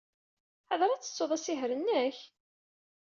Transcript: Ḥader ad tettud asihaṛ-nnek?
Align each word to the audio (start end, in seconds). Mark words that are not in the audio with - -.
Ḥader 0.67 0.89
ad 0.91 1.01
tettud 1.01 1.31
asihaṛ-nnek? 1.37 2.17